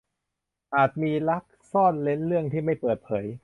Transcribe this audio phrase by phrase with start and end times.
[0.75, 3.25] อาจมีรักซ่อนเร้นเรื่องที่ไม่เปิดเผย